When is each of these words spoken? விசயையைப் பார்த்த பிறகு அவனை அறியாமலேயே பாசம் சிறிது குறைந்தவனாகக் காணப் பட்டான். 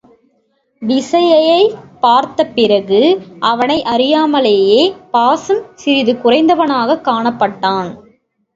விசயையைப் 0.81 1.75
பார்த்த 1.99 2.45
பிறகு 2.45 3.01
அவனை 3.39 3.83
அறியாமலேயே 3.83 4.81
பாசம் 5.11 5.63
சிறிது 5.75 6.13
குறைந்தவனாகக் 6.13 7.01
காணப் 7.01 7.39
பட்டான். 7.39 7.89